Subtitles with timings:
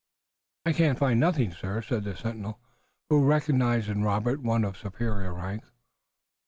[0.65, 2.59] "I can find nothing, sir," said the sentinel,
[3.11, 5.63] who recognized in Robert one of superior rank.